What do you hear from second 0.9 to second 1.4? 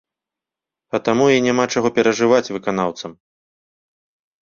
А таму